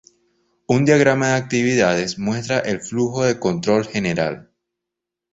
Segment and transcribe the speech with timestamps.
[0.75, 4.49] Un diagrama de actividades muestra el flujo de control general.